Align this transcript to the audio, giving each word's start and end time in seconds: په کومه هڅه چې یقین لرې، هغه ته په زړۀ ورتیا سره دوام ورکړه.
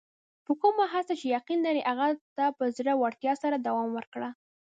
په 0.45 0.51
کومه 0.61 0.85
هڅه 0.93 1.13
چې 1.19 1.25
یقین 1.37 1.59
لرې، 1.65 1.81
هغه 1.89 2.07
ته 2.37 2.45
په 2.57 2.63
زړۀ 2.77 2.93
ورتیا 2.97 3.33
سره 3.43 3.55
دوام 3.67 3.89
ورکړه. 3.93 4.29